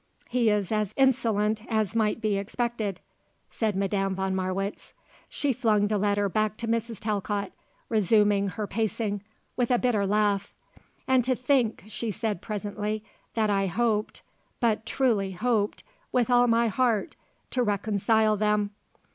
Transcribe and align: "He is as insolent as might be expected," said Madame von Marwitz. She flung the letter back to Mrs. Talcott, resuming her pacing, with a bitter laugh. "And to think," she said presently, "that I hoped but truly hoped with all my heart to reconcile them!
"He 0.29 0.49
is 0.49 0.71
as 0.71 0.95
insolent 0.97 1.61
as 1.69 1.95
might 1.95 2.21
be 2.21 2.35
expected," 2.35 3.01
said 3.51 3.75
Madame 3.75 4.15
von 4.15 4.33
Marwitz. 4.35 4.95
She 5.29 5.53
flung 5.53 5.89
the 5.89 5.99
letter 5.99 6.27
back 6.27 6.57
to 6.57 6.67
Mrs. 6.67 6.99
Talcott, 6.99 7.51
resuming 7.87 8.47
her 8.47 8.65
pacing, 8.65 9.21
with 9.55 9.69
a 9.69 9.77
bitter 9.77 10.07
laugh. 10.07 10.55
"And 11.07 11.23
to 11.25 11.35
think," 11.35 11.83
she 11.87 12.09
said 12.09 12.41
presently, 12.41 13.03
"that 13.35 13.51
I 13.51 13.67
hoped 13.67 14.23
but 14.59 14.87
truly 14.87 15.33
hoped 15.33 15.83
with 16.11 16.31
all 16.31 16.47
my 16.47 16.67
heart 16.67 17.15
to 17.51 17.61
reconcile 17.61 18.35
them! 18.35 18.71